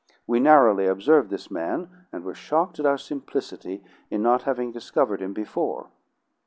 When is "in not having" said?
4.09-4.71